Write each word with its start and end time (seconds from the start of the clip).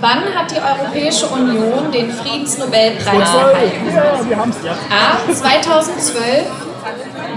Wann 0.00 0.34
hat 0.34 0.50
die 0.50 0.56
Europäische 0.60 1.26
Union 1.26 1.90
den 1.92 2.10
Friedensnobelpreis 2.10 3.06
erhalten? 3.06 3.98
A. 4.90 5.32
2012, 5.32 6.46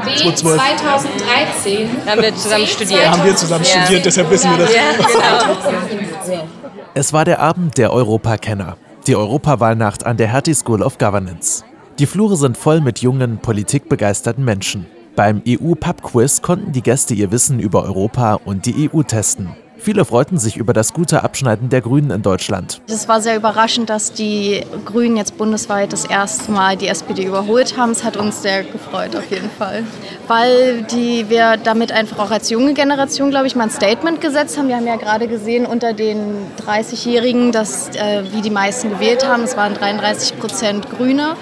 B. 0.05 0.33
2013. 0.33 1.89
Haben 2.05 2.21
wir 2.21 2.35
zusammen 2.35 2.67
studiert. 2.67 3.09
Haben 3.11 3.23
wir 3.25 3.35
zusammen 3.35 3.63
Ja. 3.65 3.81
studiert, 3.83 4.05
deshalb 4.05 4.29
wissen 4.29 4.51
wir 4.51 4.65
das. 4.65 4.73
Ja, 4.73 4.81
genau. 4.97 6.43
Es 6.95 7.13
war 7.13 7.23
der 7.23 7.39
Abend 7.39 7.77
der 7.77 7.93
Europakenner, 7.93 8.75
die 9.07 9.15
Europawahlnacht 9.15 10.05
an 10.05 10.17
der 10.17 10.27
Hertie 10.27 10.55
School 10.55 10.81
of 10.81 10.97
Governance. 10.97 11.63
Die 11.99 12.05
Flure 12.07 12.35
sind 12.35 12.57
voll 12.57 12.81
mit 12.81 12.99
jungen, 12.99 13.37
politikbegeisterten 13.37 14.43
Menschen. 14.43 14.85
Beim 15.15 15.41
EU-Pub-Quiz 15.47 16.41
konnten 16.41 16.71
die 16.71 16.81
Gäste 16.81 17.13
ihr 17.13 17.31
Wissen 17.31 17.59
über 17.59 17.83
Europa 17.83 18.39
und 18.43 18.65
die 18.65 18.89
EU 18.91 19.03
testen. 19.03 19.49
Viele 19.81 20.03
freuten 20.03 20.37
sich 20.37 20.57
über 20.57 20.73
das 20.73 20.91
gute 20.91 21.23
Abschneiden 21.23 21.69
der 21.69 21.79
Grünen 21.79 22.11
in 22.11 22.21
Deutschland. 22.21 22.81
Es 22.87 23.07
war 23.07 23.21
sehr 23.21 23.37
überraschend, 23.37 23.89
dass 23.89 24.11
die 24.11 24.65
Grünen 24.83 25.15
jetzt 25.15 25.37
bundesweit 25.37 25.93
das 25.93 26.03
erste 26.03 26.51
Mal 26.51 26.75
die 26.75 26.87
SPD 26.87 27.23
überholt 27.23 27.77
haben. 27.77 27.91
Es 27.91 28.03
hat 28.03 28.17
uns 28.17 28.41
sehr 28.41 28.63
gefreut, 28.63 29.15
auf 29.15 29.31
jeden 29.31 29.49
Fall. 29.49 29.83
Weil 30.27 30.83
die, 30.83 31.29
wir 31.29 31.55
damit 31.55 31.93
einfach 31.93 32.19
auch 32.19 32.31
als 32.31 32.49
junge 32.49 32.73
Generation, 32.73 33.29
glaube 33.29 33.47
ich, 33.47 33.55
mal 33.55 33.63
ein 33.63 33.69
Statement 33.69 34.19
gesetzt 34.19 34.57
haben. 34.57 34.67
Wir 34.67 34.75
haben 34.75 34.87
ja 34.87 34.97
gerade 34.97 35.29
gesehen 35.29 35.65
unter 35.65 35.93
den 35.93 36.19
30-Jährigen, 36.67 37.53
dass, 37.53 37.89
äh, 37.95 38.23
wie 38.33 38.41
die 38.41 38.51
meisten 38.51 38.89
gewählt 38.89 39.25
haben. 39.25 39.43
Es 39.43 39.55
waren 39.55 39.75
33 39.75 40.37
Prozent 40.39 40.89
Grüne. 40.89 41.35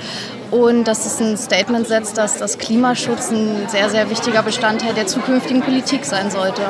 Und 0.51 0.85
dass 0.85 1.05
es 1.05 1.19
ein 1.19 1.35
Statement 1.37 1.87
setzt, 1.87 2.17
dass 2.17 2.37
das 2.37 2.57
Klimaschutz 2.57 3.31
ein 3.31 3.67
sehr, 3.67 3.89
sehr 3.89 4.09
wichtiger 4.09 4.43
Bestandteil 4.43 4.93
der 4.93 5.07
zukünftigen 5.07 5.61
Politik 5.61 6.05
sein 6.05 6.31
sollte. 6.31 6.61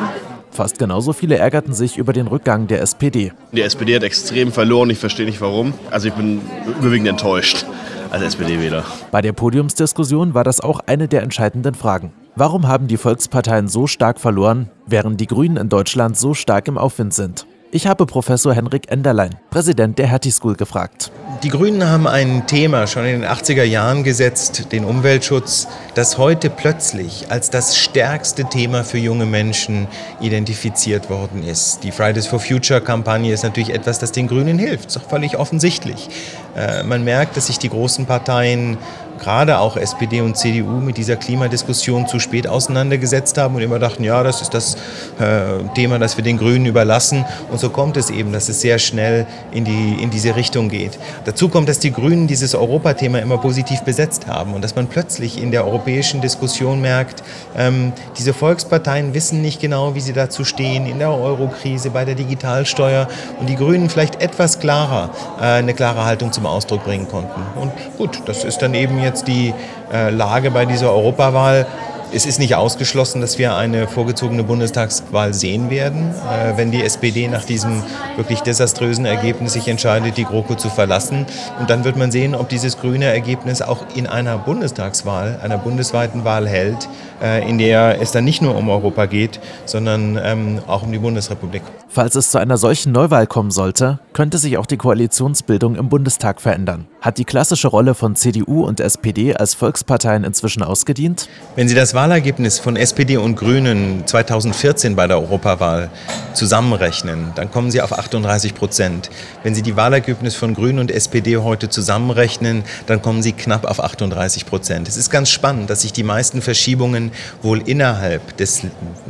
Fast 0.57 0.79
genauso 0.79 1.13
viele 1.13 1.37
ärgerten 1.37 1.75
sich 1.75 1.99
über 1.99 2.13
den 2.13 2.25
Rückgang 2.25 2.65
der 2.65 2.81
SPD. 2.81 3.31
Die 3.51 3.61
SPD 3.61 3.95
hat 3.95 4.01
extrem 4.01 4.51
verloren, 4.51 4.89
ich 4.89 4.97
verstehe 4.97 5.27
nicht 5.27 5.39
warum. 5.39 5.75
Also 5.91 6.07
ich 6.07 6.15
bin 6.15 6.41
überwiegend 6.79 7.07
enttäuscht 7.09 7.67
als 8.09 8.23
SPD-Wähler. 8.23 8.83
Bei 9.11 9.21
der 9.21 9.33
Podiumsdiskussion 9.33 10.33
war 10.33 10.43
das 10.43 10.59
auch 10.59 10.79
eine 10.87 11.07
der 11.07 11.21
entscheidenden 11.21 11.75
Fragen. 11.75 12.11
Warum 12.35 12.67
haben 12.67 12.87
die 12.87 12.97
Volksparteien 12.97 13.67
so 13.67 13.85
stark 13.85 14.19
verloren, 14.19 14.71
während 14.87 15.21
die 15.21 15.27
Grünen 15.27 15.57
in 15.57 15.69
Deutschland 15.69 16.17
so 16.17 16.33
stark 16.33 16.67
im 16.67 16.79
Aufwind 16.79 17.13
sind? 17.13 17.45
Ich 17.69 17.85
habe 17.85 18.05
Professor 18.05 18.53
Henrik 18.53 18.89
Enderlein, 18.89 19.35
Präsident 19.49 19.99
der 19.99 20.07
Hertie 20.07 20.31
School, 20.31 20.55
gefragt. 20.55 21.11
Die 21.43 21.49
Grünen 21.49 21.85
haben 21.85 22.07
ein 22.07 22.47
Thema 22.47 22.87
schon 22.87 23.05
in 23.05 23.21
den 23.21 23.29
80er 23.29 23.63
Jahren 23.63 24.05
gesetzt, 24.05 24.71
den 24.71 24.85
Umweltschutz, 24.85 25.67
das 25.93 26.17
heute 26.17 26.49
plötzlich 26.49 27.29
als 27.29 27.49
das 27.49 27.77
stärkste 27.77 28.45
Thema 28.45 28.85
für 28.85 28.97
junge 28.97 29.25
Menschen 29.25 29.87
identifiziert 30.21 31.09
worden 31.09 31.43
ist. 31.43 31.83
Die 31.83 31.91
Fridays 31.91 32.25
for 32.25 32.39
Future 32.39 32.79
Kampagne 32.79 33.33
ist 33.33 33.43
natürlich 33.43 33.73
etwas, 33.73 33.99
das 33.99 34.13
den 34.13 34.27
Grünen 34.27 34.57
hilft, 34.57 34.87
ist 34.87 34.95
doch 34.95 35.09
völlig 35.09 35.37
offensichtlich. 35.37 36.07
Äh, 36.55 36.83
man 36.83 37.03
merkt, 37.03 37.35
dass 37.35 37.47
sich 37.47 37.59
die 37.59 37.69
großen 37.69 38.05
Parteien 38.05 38.77
gerade 39.17 39.59
auch 39.59 39.77
SPD 39.77 40.21
und 40.21 40.37
CDU 40.37 40.79
mit 40.79 40.97
dieser 40.97 41.15
Klimadiskussion 41.15 42.07
zu 42.07 42.19
spät 42.19 42.47
auseinandergesetzt 42.47 43.37
haben 43.37 43.55
und 43.55 43.61
immer 43.61 43.79
dachten, 43.79 44.03
ja, 44.03 44.23
das 44.23 44.41
ist 44.41 44.53
das 44.53 44.75
äh, 45.19 45.63
Thema, 45.75 45.99
das 45.99 46.17
wir 46.17 46.23
den 46.23 46.37
Grünen 46.37 46.65
überlassen. 46.65 47.25
Und 47.51 47.59
so 47.59 47.69
kommt 47.69 47.97
es 47.97 48.09
eben, 48.09 48.31
dass 48.31 48.49
es 48.49 48.61
sehr 48.61 48.79
schnell 48.79 49.25
in, 49.51 49.65
die, 49.65 49.97
in 50.01 50.09
diese 50.09 50.35
Richtung 50.35 50.69
geht. 50.69 50.97
Dazu 51.25 51.49
kommt, 51.49 51.69
dass 51.69 51.79
die 51.79 51.91
Grünen 51.91 52.27
dieses 52.27 52.55
Europathema 52.55 53.19
immer 53.19 53.37
positiv 53.37 53.81
besetzt 53.81 54.27
haben 54.27 54.53
und 54.53 54.63
dass 54.63 54.75
man 54.75 54.87
plötzlich 54.87 55.41
in 55.41 55.51
der 55.51 55.65
europäischen 55.65 56.21
Diskussion 56.21 56.81
merkt, 56.81 57.23
ähm, 57.55 57.93
diese 58.17 58.33
Volksparteien 58.33 59.13
wissen 59.13 59.41
nicht 59.41 59.59
genau, 59.59 59.95
wie 59.95 60.01
sie 60.01 60.13
dazu 60.13 60.43
stehen 60.43 60.85
in 60.85 60.99
der 60.99 61.11
Eurokrise, 61.11 61.89
bei 61.89 62.05
der 62.05 62.15
Digitalsteuer 62.15 63.07
und 63.39 63.47
die 63.47 63.55
Grünen 63.55 63.89
vielleicht 63.89 64.21
etwas 64.21 64.59
klarer 64.59 65.09
äh, 65.39 65.43
eine 65.43 65.73
klare 65.73 66.05
Haltung 66.05 66.31
zum 66.31 66.45
Ausdruck 66.45 66.83
bringen 66.83 67.07
konnten. 67.07 67.41
Und 67.59 67.71
gut, 67.97 68.21
das 68.25 68.43
ist 68.43 68.59
dann 68.59 68.73
eben 68.73 68.99
jetzt 68.99 69.06
die 69.15 69.53
äh, 69.91 70.09
Lage 70.09 70.51
bei 70.51 70.65
dieser 70.65 70.91
Europawahl. 70.91 71.65
Es 72.13 72.25
ist 72.25 72.39
nicht 72.39 72.55
ausgeschlossen, 72.55 73.19
dass 73.19 73.37
wir 73.37 73.55
eine 73.55 73.85
vorgezogene 73.85 74.43
Bundestagswahl 74.43 75.33
sehen 75.33 75.69
werden, 75.69 76.11
äh, 76.11 76.55
wenn 76.55 76.71
die 76.71 76.81
SPD 76.81 77.27
nach 77.27 77.43
diesem 77.43 77.83
wirklich 78.15 78.39
desaströsen 78.39 79.05
Ergebnis 79.05 79.53
sich 79.53 79.67
entscheidet, 79.67 80.15
die 80.15 80.23
GroKo 80.23 80.55
zu 80.55 80.69
verlassen. 80.69 81.25
Und 81.59 81.69
dann 81.69 81.83
wird 81.83 81.97
man 81.97 82.09
sehen, 82.09 82.33
ob 82.33 82.47
dieses 82.47 82.79
grüne 82.79 83.05
Ergebnis 83.05 83.61
auch 83.61 83.79
in 83.93 84.07
einer 84.07 84.37
Bundestagswahl, 84.37 85.39
einer 85.43 85.57
bundesweiten 85.57 86.23
Wahl 86.23 86.47
hält, 86.47 86.87
äh, 87.21 87.47
in 87.47 87.57
der 87.57 88.01
es 88.01 88.11
dann 88.11 88.23
nicht 88.23 88.41
nur 88.41 88.55
um 88.55 88.69
Europa 88.69 89.05
geht, 89.05 89.41
sondern 89.65 90.17
ähm, 90.23 90.59
auch 90.65 90.83
um 90.83 90.93
die 90.93 90.99
Bundesrepublik. 90.99 91.61
Falls 91.89 92.15
es 92.15 92.31
zu 92.31 92.37
einer 92.37 92.57
solchen 92.57 92.93
Neuwahl 92.93 93.27
kommen 93.27 93.51
sollte, 93.51 93.99
könnte 94.17 94.39
sich 94.39 94.57
auch 94.57 94.65
die 94.65 94.77
Koalitionsbildung 94.77 95.75
im 95.75 95.89
Bundestag 95.89 96.41
verändern. 96.41 96.87
Hat 97.01 97.19
die 97.19 97.23
klassische 97.23 97.67
Rolle 97.67 97.93
von 97.93 98.15
CDU 98.15 98.65
und 98.65 98.79
SPD 98.79 99.35
als 99.35 99.53
Volksparteien 99.53 100.23
inzwischen 100.23 100.63
ausgedient? 100.63 101.29
Wenn 101.55 101.67
Sie 101.67 101.75
das 101.75 101.93
Wahlergebnis 101.93 102.57
von 102.57 102.77
SPD 102.77 103.17
und 103.17 103.35
Grünen 103.35 104.07
2014 104.07 104.95
bei 104.95 105.05
der 105.05 105.17
Europawahl 105.17 105.91
zusammenrechnen, 106.33 107.31
dann 107.35 107.51
kommen 107.51 107.69
Sie 107.69 107.79
auf 107.79 107.93
38 107.93 108.55
Prozent. 108.55 109.11
Wenn 109.43 109.53
Sie 109.53 109.61
die 109.61 109.75
Wahlergebnis 109.75 110.33
von 110.33 110.55
Grünen 110.55 110.79
und 110.79 110.89
SPD 110.89 111.37
heute 111.37 111.69
zusammenrechnen, 111.69 112.63
dann 112.87 113.03
kommen 113.03 113.21
Sie 113.21 113.33
knapp 113.33 113.65
auf 113.65 113.79
38 113.79 114.47
Prozent. 114.47 114.87
Es 114.87 114.97
ist 114.97 115.11
ganz 115.11 115.29
spannend, 115.29 115.69
dass 115.69 115.83
sich 115.83 115.93
die 115.93 116.01
meisten 116.01 116.41
Verschiebungen 116.41 117.11
wohl 117.43 117.61
innerhalb 117.69 118.35
des 118.37 118.63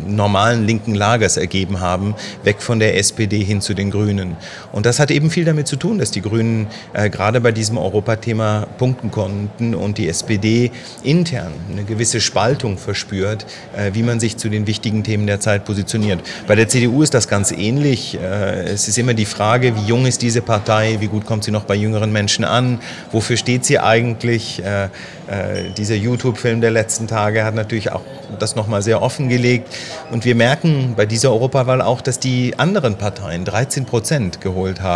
normalen 0.05 0.67
linken 0.67 0.95
Lagers 0.95 1.37
ergeben 1.37 1.79
haben, 1.79 2.13
weg 2.43 2.61
von 2.61 2.79
der 2.79 2.97
SPD 2.97 3.41
hin 3.41 3.61
zu 3.61 3.73
den 3.73 3.89
Grünen. 3.89 4.35
Und 4.73 4.85
das 4.85 4.96
hat 4.99 5.11
eben 5.11 5.29
viel 5.29 5.45
damit 5.45 5.67
zu 5.67 5.75
tun, 5.75 5.97
dass 5.97 6.11
die 6.11 6.21
Grünen 6.21 6.67
äh, 6.93 7.09
gerade 7.09 7.41
bei 7.41 7.51
diesem 7.51 7.77
Europathema 7.77 8.67
punkten 8.77 9.11
konnten 9.11 9.75
und 9.75 9.97
die 9.97 10.07
SPD 10.07 10.71
intern 11.03 11.51
eine 11.71 11.83
gewisse 11.83 12.21
Spaltung 12.21 12.77
verspürt, 12.77 13.45
äh, 13.75 13.91
wie 13.93 14.03
man 14.03 14.19
sich 14.19 14.37
zu 14.37 14.49
den 14.49 14.67
wichtigen 14.67 15.03
Themen 15.03 15.27
der 15.27 15.39
Zeit 15.39 15.65
positioniert. 15.65 16.21
Bei 16.47 16.55
der 16.55 16.67
CDU 16.67 17.01
ist 17.03 17.13
das 17.13 17.27
ganz 17.27 17.51
ähnlich. 17.51 18.17
Äh, 18.19 18.63
es 18.69 18.87
ist 18.87 18.97
immer 18.97 19.13
die 19.13 19.25
Frage, 19.25 19.75
wie 19.75 19.87
jung 19.87 20.05
ist 20.05 20.21
diese 20.21 20.41
Partei, 20.41 20.97
wie 20.99 21.07
gut 21.07 21.25
kommt 21.25 21.43
sie 21.43 21.51
noch 21.51 21.63
bei 21.63 21.75
jüngeren 21.75 22.11
Menschen 22.11 22.45
an, 22.45 22.79
wofür 23.11 23.37
steht 23.37 23.65
sie 23.65 23.79
eigentlich. 23.79 24.63
Äh, 24.63 24.89
äh, 25.27 25.71
dieser 25.75 25.95
YouTube-Film 25.95 26.61
der 26.61 26.71
letzten 26.71 27.07
Tage 27.07 27.43
hat 27.43 27.53
natürlich 27.53 27.91
auch 27.91 28.01
das 28.39 28.55
nochmal 28.55 28.81
sehr 28.81 29.01
offengelegt. 29.01 29.67
Und 30.09 30.23
wir 30.23 30.35
merken 30.35 30.93
bei 30.95 31.05
dieser 31.05 31.31
Europawahl 31.31 31.81
auch, 31.81 32.01
dass 32.01 32.19
die 32.19 32.53
anderen 32.57 32.95
Parteien 32.97 33.43
13 33.43 33.85
Prozent 33.85 34.39
geholt 34.39 34.81
haben. 34.81 34.86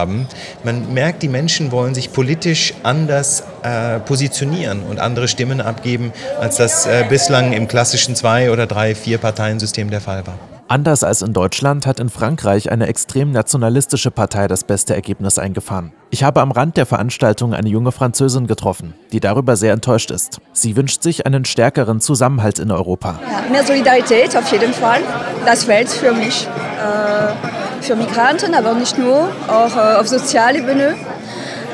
Man 0.64 0.94
merkt, 0.94 1.24
die 1.24 1.28
Menschen 1.28 1.72
wollen 1.72 1.94
sich 1.94 2.12
politisch 2.12 2.74
anders 2.84 3.44
äh, 3.64 4.00
positionieren 4.00 4.84
und 4.84 5.00
andere 5.00 5.28
Stimmen 5.28 5.62
abgeben, 5.62 6.12
als 6.40 6.58
das 6.58 6.86
äh, 6.86 7.06
bislang 7.08 7.54
im 7.54 7.68
klassischen 7.68 8.16
Zwei- 8.16 8.52
oder 8.52 8.68
Drei-, 8.68 8.96
Vier-Parteien-System 8.96 9.90
der 9.90 10.02
Fall 10.02 10.26
war. 10.26 10.36
Anders 10.72 11.04
als 11.04 11.22
in 11.22 11.34
Deutschland 11.34 11.86
hat 11.86 12.00
in 12.00 12.10
Frankreich 12.10 12.72
eine 12.72 12.88
extrem 12.88 13.34
nationalistische 13.34 14.10
Partei 14.10 14.48
das 14.48 14.64
beste 14.64 14.96
Ergebnis 14.96 15.38
eingefahren. 15.38 15.92
Ich 16.12 16.24
habe 16.24 16.40
am 16.40 16.52
Rand 16.52 16.78
der 16.78 16.86
Veranstaltung 16.86 17.54
eine 17.54 17.68
junge 17.68 17.92
Französin 17.92 18.48
getroffen, 18.48 18.94
die 19.12 19.20
darüber 19.20 19.58
sehr 19.58 19.74
enttäuscht 19.74 20.12
ist. 20.12 20.40
Sie 20.54 20.78
wünscht 20.78 21.04
sich 21.04 21.26
einen 21.26 21.44
stärkeren 21.44 22.00
Zusammenhalt 22.00 22.58
in 22.58 22.72
Europa. 22.72 23.20
Ja, 23.30 23.52
mehr 23.52 23.66
Solidarität 23.66 24.34
auf 24.38 24.50
jeden 24.50 24.72
Fall. 24.72 25.02
Das 25.46 25.66
fehlt 25.66 25.90
für 25.90 26.14
mich. 26.14 26.48
Äh, 26.48 27.61
für 27.82 27.96
Migranten, 27.96 28.54
aber 28.54 28.74
nicht 28.74 28.98
nur, 28.98 29.30
auch 29.48 29.76
äh, 29.76 29.96
auf 30.00 30.08
Sozialebene. 30.08 30.96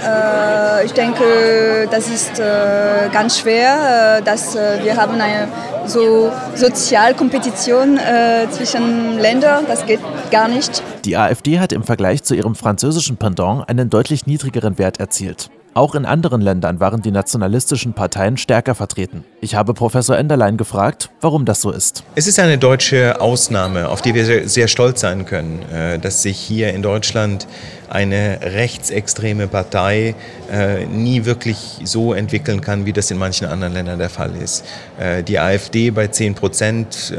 Äh, 0.06 0.86
ich 0.86 0.94
denke, 0.94 1.88
das 1.90 2.10
ist 2.10 2.40
äh, 2.40 3.10
ganz 3.12 3.40
schwer, 3.40 4.20
äh, 4.20 4.24
dass 4.24 4.56
äh, 4.56 4.84
wir 4.84 4.96
haben 4.96 5.20
eine 5.20 5.48
so 5.86 6.32
Sozialkompetition 6.56 7.98
äh, 7.98 8.48
zwischen 8.52 9.18
Ländern. 9.20 9.66
Das 9.68 9.86
geht 9.86 10.00
gar 10.32 10.48
nicht. 10.48 10.84
Die 11.06 11.18
AfD 11.18 11.60
hat 11.60 11.72
im 11.72 11.84
Vergleich 11.84 12.24
zu 12.24 12.36
ihrem 12.36 12.56
französischen 12.56 13.18
Pendant 13.18 13.68
einen 13.70 13.90
deutlich 13.90 14.28
niedrigeren 14.28 14.78
Wert 14.78 15.00
erzielt. 15.00 15.50
Auch 15.78 15.94
in 15.94 16.08
anderen 16.08 16.42
Ländern 16.42 16.80
waren 16.80 17.04
die 17.04 17.12
nationalistischen 17.12 17.94
Parteien 17.94 18.38
stärker 18.38 18.74
vertreten. 18.74 19.24
Ich 19.42 19.54
habe 19.54 19.76
Professor 19.76 20.18
Enderlein 20.18 20.58
gefragt, 20.58 21.12
warum 21.22 21.46
das 21.46 21.62
so 21.62 21.70
ist. 21.70 22.04
Es 22.16 22.26
ist 22.26 22.40
eine 22.40 22.58
deutsche 22.58 23.22
Ausnahme, 23.22 23.88
auf 23.88 24.02
die 24.02 24.16
wir 24.16 24.50
sehr, 24.50 24.68
stolz 24.68 25.02
sein 25.02 25.28
können, 25.28 25.62
äh, 25.72 26.00
dass 26.00 26.24
sich 26.24 26.40
hier 26.40 26.74
in 26.74 26.82
Deutschland 26.82 27.46
eine 27.90 28.40
rechtsextreme 28.42 29.48
Partei 29.48 30.16
äh, 30.52 30.88
nie 30.88 31.26
wirklich 31.26 31.78
so 31.84 32.14
entwickeln 32.14 32.62
kann, 32.62 32.88
wie 32.88 32.94
das 32.94 33.12
in 33.12 33.20
manchen 33.20 33.46
anderen 33.46 33.74
Ländern 33.74 34.00
der 34.00 34.10
Fall 34.10 34.32
ist. 34.36 34.66
Äh, 35.00 35.22
die 35.22 35.38
AfD 35.38 35.92
bei 35.92 36.08
10 36.08 36.34
Prozent, 36.34 37.14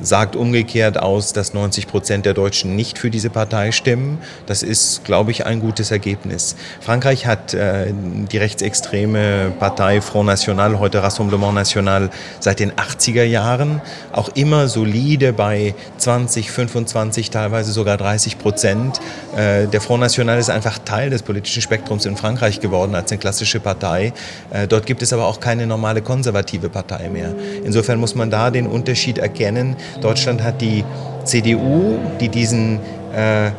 sagt 0.00 0.36
umgekehrt 0.36 0.98
aus, 0.98 1.32
dass 1.32 1.54
90 1.54 1.86
Prozent 1.86 2.26
der 2.26 2.34
Deutschen 2.34 2.76
nicht 2.76 2.98
für 2.98 3.10
diese 3.10 3.30
Partei 3.30 3.72
stimmen. 3.72 4.18
Das 4.46 4.62
ist, 4.62 5.04
glaube 5.04 5.30
ich, 5.30 5.46
ein 5.46 5.60
gutes 5.60 5.90
Ergebnis. 5.90 6.56
Frankreich 6.80 7.26
hat 7.26 7.54
äh, 7.54 7.86
die 7.92 8.38
rechtsextreme 8.38 9.52
Partei 9.58 10.00
Front 10.00 10.26
National, 10.26 10.78
heute 10.78 11.02
Rassemblement 11.02 11.54
National, 11.54 12.10
seit 12.40 12.60
den 12.60 12.72
80er 12.72 13.24
Jahren 13.24 13.80
auch 14.12 14.30
immer 14.34 14.68
solide 14.68 15.32
bei 15.32 15.74
20, 15.98 16.50
25, 16.50 17.30
teilweise 17.30 17.72
sogar 17.72 17.96
30 17.96 18.38
Prozent. 18.38 19.00
Äh, 19.36 19.66
der 19.66 19.80
Front 19.80 20.00
National 20.00 20.38
ist 20.38 20.50
einfach 20.50 20.78
Teil 20.78 21.10
des 21.10 21.22
politischen 21.22 21.62
Spektrums 21.62 22.06
in 22.06 22.16
Frankreich 22.16 22.60
geworden 22.60 22.94
als 22.94 23.10
eine 23.10 23.18
klassische 23.18 23.60
Partei. 23.60 24.12
Äh, 24.50 24.68
dort 24.68 24.86
gibt 24.86 25.02
es 25.02 25.12
aber 25.12 25.26
auch 25.26 25.40
keine 25.40 25.66
normale 25.66 26.02
konservative 26.02 26.68
Partei 26.68 27.08
mehr. 27.08 27.34
Insofern 27.64 27.98
muss 27.98 28.14
man 28.14 28.30
da 28.30 28.50
den 28.50 28.66
Unterschied 28.66 29.18
erkennen. 29.18 29.76
Deutschland 30.00 30.42
hat 30.42 30.60
die 30.60 30.84
CDU, 31.24 31.98
die 32.20 32.28
diesen 32.28 32.80
äh, 33.14 33.50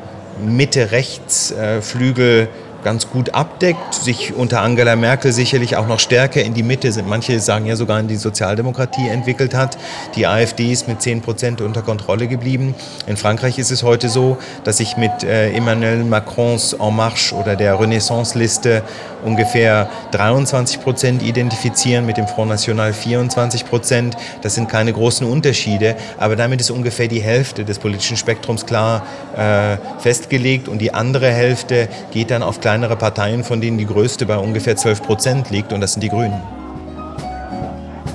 Mitte-Rechts-Flügel 0.46 2.44
äh, 2.44 2.48
ganz 2.84 3.10
gut 3.10 3.34
abdeckt, 3.34 3.94
sich 3.94 4.34
unter 4.34 4.62
Angela 4.62 4.96
Merkel 4.96 5.34
sicherlich 5.34 5.76
auch 5.76 5.88
noch 5.88 6.00
stärker 6.00 6.42
in 6.42 6.54
die 6.54 6.64
Mitte, 6.64 6.90
manche 7.06 7.40
sagen 7.40 7.66
ja 7.66 7.76
sogar 7.76 8.00
in 8.00 8.08
die 8.08 8.16
Sozialdemokratie 8.16 9.10
entwickelt 9.10 9.54
hat. 9.54 9.78
Die 10.16 10.26
AfD 10.26 10.72
ist 10.72 10.88
mit 10.88 11.02
10 11.02 11.22
Prozent 11.22 11.60
unter 11.60 11.82
Kontrolle 11.82 12.28
geblieben. 12.28 12.76
In 13.06 13.18
Frankreich 13.18 13.60
ist 13.60 13.72
es 13.72 13.84
heute 13.84 14.10
so, 14.10 14.38
dass 14.64 14.78
sich 14.78 14.96
mit 14.96 15.24
äh, 15.24 15.52
Emmanuel 15.52 16.04
Macrons 16.04 16.74
En 16.74 16.96
Marche 16.96 17.36
oder 17.36 17.58
der 17.58 17.80
Renaissance-Liste 17.80 18.84
ungefähr 19.26 19.90
23 20.12 20.82
Prozent 20.82 21.24
identifizieren, 21.24 22.06
mit 22.06 22.18
dem 22.18 22.28
Front 22.28 22.50
National 22.50 22.94
24 22.94 23.66
Prozent. 23.66 24.16
Das 24.42 24.56
sind 24.56 24.70
keine 24.70 24.94
großen 24.94 25.28
Unterschiede, 25.28 25.96
aber 26.18 26.36
damit 26.36 26.62
ist 26.62 26.72
ungefähr 26.72 27.08
die 27.08 27.22
Hälfte 27.22 27.66
des 27.66 27.80
politischen 27.80 28.18
Spektrums 28.18 28.66
klar 28.66 29.04
äh, 29.36 29.78
festgelegt 30.00 30.68
und 30.68 30.80
die 30.80 30.94
andere 30.94 31.30
Hälfte 31.30 31.90
geht 32.12 32.32
dann 32.32 32.44
auf 32.44 32.60
kleine 32.62 32.78
kleinere 32.78 32.96
Parteien, 32.96 33.44
von 33.44 33.60
denen 33.60 33.78
die 33.78 33.86
größte 33.88 34.26
bei 34.26 34.38
ungefähr 34.38 34.76
12 34.76 35.02
Prozent 35.02 35.50
liegt, 35.50 35.74
und 35.74 35.82
das 35.82 35.94
sind 35.94 36.04
die 36.04 36.10
Grünen. 36.10 36.40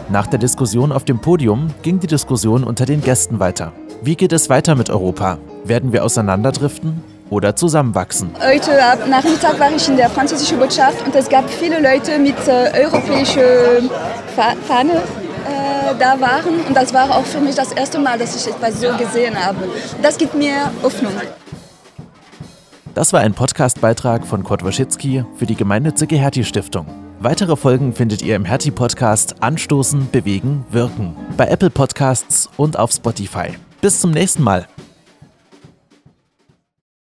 Nach 0.08 0.26
der 0.28 0.38
Diskussion 0.38 0.92
auf 0.92 1.04
dem 1.04 1.20
Podium 1.20 1.70
ging 1.82 1.98
die 1.98 2.06
Diskussion 2.06 2.64
unter 2.64 2.86
den 2.86 3.00
Gästen 3.00 3.40
weiter. 3.40 3.72
Wie 4.02 4.14
geht 4.14 4.32
es 4.32 4.48
weiter 4.48 4.74
mit 4.74 4.88
Europa? 4.88 5.38
Werden 5.64 5.92
wir 5.92 6.04
auseinanderdriften 6.04 7.02
oder 7.32 7.56
zusammenwachsen? 7.56 8.30
Heute 8.40 8.70
Nachmittag 9.08 9.58
war 9.58 9.70
ich 9.74 9.88
in 9.88 9.96
der 9.96 10.10
französischen 10.10 10.58
Botschaft 10.58 11.04
und 11.04 11.14
es 11.14 11.28
gab 11.28 11.48
viele 11.48 11.80
Leute 11.80 12.18
mit 12.18 12.36
äh, 12.46 12.84
europäischer 12.84 13.80
Fahne 14.68 14.92
äh, 14.92 15.94
da 15.98 16.20
waren 16.20 16.60
und 16.68 16.76
das 16.76 16.92
war 16.94 17.10
auch 17.10 17.24
für 17.24 17.40
mich 17.40 17.54
das 17.54 17.72
erste 17.72 17.98
Mal, 17.98 18.18
dass 18.18 18.36
ich 18.36 18.52
etwas 18.52 18.80
so 18.80 18.92
gesehen 18.96 19.34
habe. 19.34 19.68
Das 20.02 20.18
gibt 20.18 20.34
mir 20.34 20.70
Hoffnung. 20.82 21.12
Das 22.94 23.12
war 23.14 23.20
ein 23.20 23.32
Podcastbeitrag 23.32 24.26
von 24.26 24.44
Kurt 24.44 24.64
Waschitzki 24.64 25.24
für 25.36 25.46
die 25.46 25.54
gemeinnützige 25.54 26.16
Hertie-Stiftung. 26.16 26.86
Weitere 27.20 27.56
Folgen 27.56 27.94
findet 27.94 28.20
ihr 28.20 28.36
im 28.36 28.44
Hertie-Podcast 28.44 29.36
Anstoßen, 29.40 30.10
Bewegen, 30.10 30.66
Wirken 30.70 31.16
bei 31.36 31.46
Apple 31.46 31.70
Podcasts 31.70 32.50
und 32.56 32.78
auf 32.78 32.92
Spotify. 32.92 33.54
Bis 33.80 34.00
zum 34.00 34.10
nächsten 34.10 34.42
Mal. 34.42 34.66